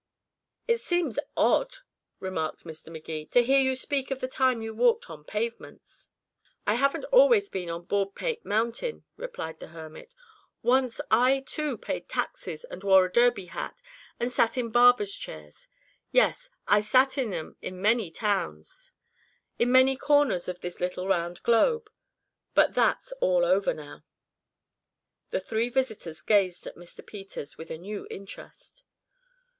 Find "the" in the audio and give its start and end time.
4.19-4.27, 9.59-9.67, 25.29-25.39